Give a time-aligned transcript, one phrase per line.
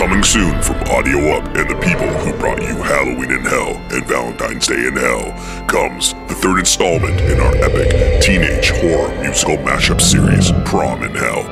[0.00, 4.02] Coming soon from Audio Up and the people who brought you Halloween in Hell and
[4.06, 5.28] Valentine's Day in Hell
[5.68, 11.44] comes the third installment in our epic teenage horror musical mashup series, Prom in Hell.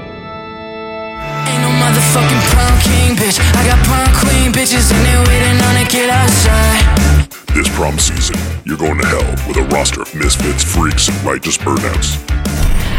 [1.45, 3.37] Ain't no motherfucking prom king, bitch.
[3.37, 7.29] I got prom queen bitches and they're waiting on to get outside.
[7.53, 11.59] This prom season, you're going to hell with a roster of misfits, freaks, and righteous
[11.59, 12.17] burnouts.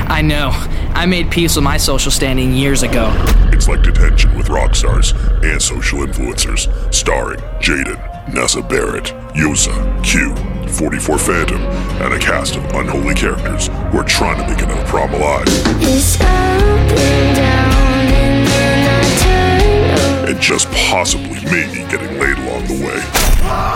[0.06, 0.54] I know.
[0.96, 3.12] I made peace with my social standing years ago.
[3.54, 9.74] It's like detention with rock stars and social influencers, starring Jaden, Nessa Barrett, Yosa,
[10.04, 10.36] Q,
[10.74, 11.62] 44 Phantom,
[12.02, 15.46] and a cast of unholy characters who are trying to make another prom alive.
[15.48, 17.74] It's up and down
[18.14, 20.30] and then I.
[20.30, 23.00] And just possibly maybe getting laid along the way.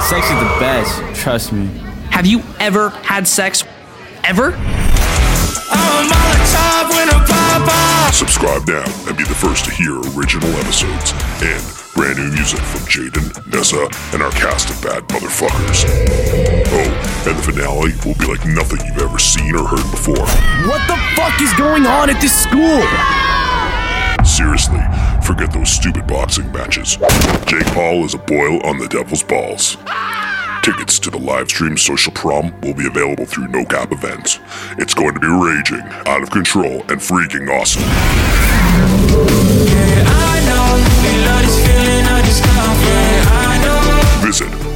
[0.03, 1.67] Sex is the best, trust me.
[2.11, 3.64] Have you ever had sex?
[4.23, 4.53] Ever?
[4.55, 6.33] Oh, I'm a
[8.44, 11.63] Subscribe now and be the first to hear original episodes and
[11.95, 15.86] brand new music from Jaden, Nessa, and our cast of bad motherfuckers.
[16.67, 20.27] Oh, and the finale will be like nothing you've ever seen or heard before.
[20.67, 22.83] What the fuck is going on at this school?
[24.25, 24.83] Seriously,
[25.25, 26.97] forget those stupid boxing matches.
[27.45, 29.77] Jake Paul is a boil on the devil's balls.
[30.64, 34.39] Tickets to the live stream social prom will be available through No Cap Events.
[34.77, 37.83] It's going to be raging, out of control, and freaking awesome.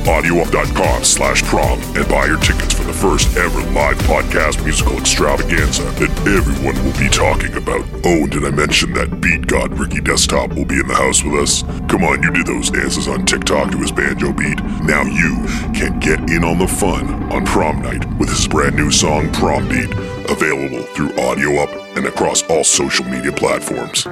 [0.07, 5.83] audioup.com slash prom and buy your tickets for the first ever live podcast musical extravaganza
[5.83, 7.83] that everyone will be talking about.
[8.05, 11.23] Oh, and did I mention that beat god Ricky Desktop will be in the house
[11.23, 11.63] with us?
[11.91, 14.63] Come on, you did those dances on TikTok to his banjo beat.
[14.83, 15.43] Now you
[15.75, 19.67] can get in on the fun on prom night with his brand new song Prom
[19.67, 19.91] Beat,
[20.31, 24.07] available through Audio Up and across all social media platforms.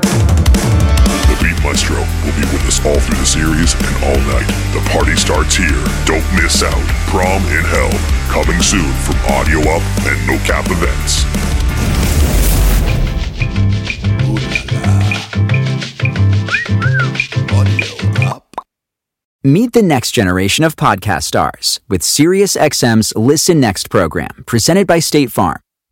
[2.25, 4.47] Will be with us all through the series and all night.
[4.73, 5.85] The party starts here.
[6.05, 6.85] Don't miss out.
[7.05, 7.93] Prom in Hell,
[8.33, 11.23] coming soon from Audio Up and No Cap Events.
[19.43, 25.31] Meet the next generation of podcast stars with SiriusXM's Listen Next program, presented by State
[25.31, 25.59] Farm.